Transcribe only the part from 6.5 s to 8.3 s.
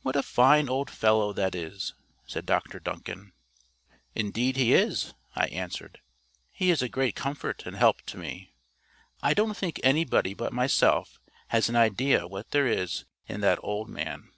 "He is a great comfort and help to